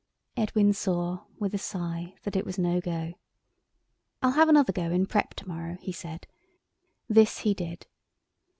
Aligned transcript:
Edwin 0.35 0.73
saw, 0.73 1.25
with 1.37 1.53
a 1.53 1.59
sigh, 1.59 2.15
that 2.23 2.35
it 2.35 2.43
was 2.43 2.57
no 2.57 2.81
go. 2.81 3.13
"I'll 4.23 4.31
have 4.31 4.49
another 4.49 4.73
go 4.73 4.89
in 4.89 5.05
prep 5.05 5.35
to 5.35 5.47
morrow," 5.47 5.77
he 5.79 5.91
said. 5.91 6.25
This 7.07 7.41
he 7.41 7.53
did. 7.53 7.85